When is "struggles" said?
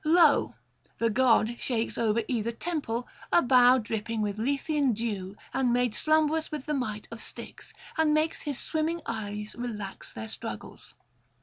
10.27-10.95